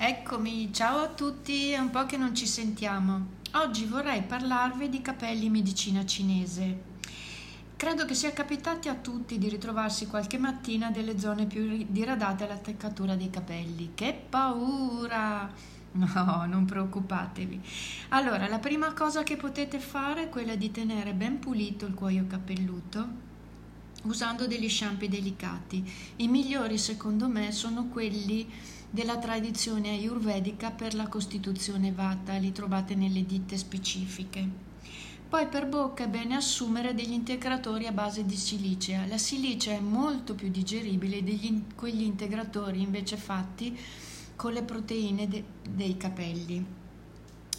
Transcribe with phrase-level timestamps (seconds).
[0.00, 3.30] Eccomi, ciao a tutti, è un po' che non ci sentiamo.
[3.54, 6.82] Oggi vorrei parlarvi di capelli medicina cinese.
[7.74, 13.16] Credo che sia capitato a tutti di ritrovarsi qualche mattina delle zone più diradate all'attaccatura
[13.16, 13.90] dei capelli.
[13.94, 15.50] Che paura!
[15.90, 17.60] No, non preoccupatevi.
[18.10, 22.26] Allora, la prima cosa che potete fare è quella di tenere ben pulito il cuoio
[22.28, 23.26] capelluto
[24.04, 25.84] usando degli shampoo delicati.
[26.16, 28.48] I migliori secondo me sono quelli
[28.90, 34.66] della tradizione ayurvedica per la costituzione vata, li trovate nelle ditte specifiche.
[35.28, 39.04] Poi per bocca è bene assumere degli integratori a base di silicea.
[39.06, 43.78] La silicea è molto più digeribile di quegli integratori invece fatti
[44.36, 46.64] con le proteine de- dei capelli.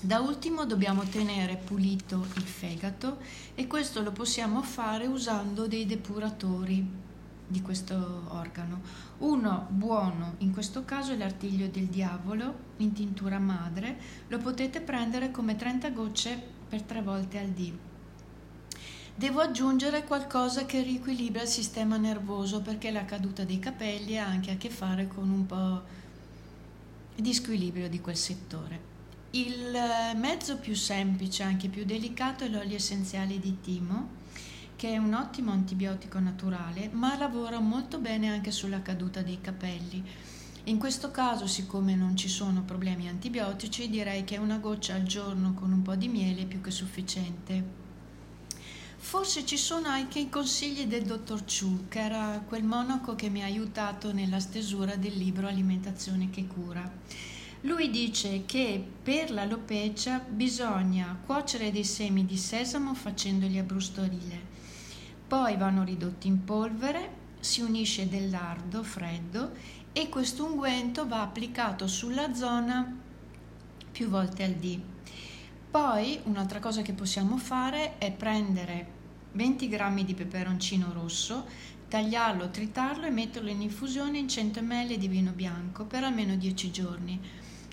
[0.00, 3.18] Da ultimo dobbiamo tenere pulito il fegato
[3.54, 7.07] e questo lo possiamo fare usando dei depuratori
[7.48, 8.80] di questo organo.
[9.18, 13.98] Uno buono, in questo caso è l'artiglio del diavolo in tintura madre,
[14.28, 17.76] lo potete prendere come 30 gocce per tre volte al dì.
[19.14, 24.52] Devo aggiungere qualcosa che riequilibra il sistema nervoso perché la caduta dei capelli ha anche
[24.52, 25.82] a che fare con un po'
[27.16, 28.96] di squilibrio di quel settore.
[29.30, 29.76] Il
[30.16, 34.08] mezzo più semplice, anche più delicato, è l'olio essenziale di timo,
[34.78, 40.00] che è un ottimo antibiotico naturale, ma lavora molto bene anche sulla caduta dei capelli.
[40.66, 45.52] In questo caso, siccome non ci sono problemi antibiotici, direi che una goccia al giorno
[45.52, 47.64] con un po' di miele è più che sufficiente.
[48.98, 53.42] Forse ci sono anche i consigli del dottor Chu, che era quel monaco che mi
[53.42, 56.88] ha aiutato nella stesura del libro Alimentazione che cura.
[57.62, 64.54] Lui dice che per l'alopecia bisogna cuocere dei semi di sesamo facendoli abbrustolire,
[65.28, 69.52] poi vanno ridotti in polvere, si unisce del lardo freddo
[69.92, 72.96] e questo unguento va applicato sulla zona
[73.92, 74.82] più volte al dì.
[75.70, 78.96] Poi un'altra cosa che possiamo fare è prendere
[79.32, 81.44] 20 g di peperoncino rosso,
[81.88, 86.70] tagliarlo, tritarlo e metterlo in infusione in 100 ml di vino bianco per almeno 10
[86.70, 87.20] giorni.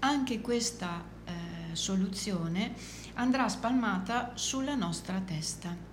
[0.00, 1.32] Anche questa eh,
[1.74, 2.74] soluzione
[3.14, 5.87] andrà spalmata sulla nostra testa.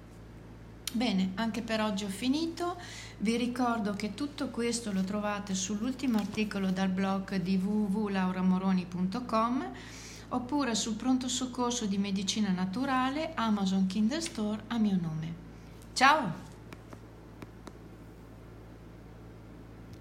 [0.95, 2.77] Bene, anche per oggi ho finito.
[3.17, 9.71] Vi ricordo che tutto questo lo trovate sull'ultimo articolo dal blog di www.lauramoroni.com
[10.29, 15.33] oppure sul pronto soccorso di medicina naturale Amazon Kindle Store a mio nome.
[15.91, 16.44] Ciao!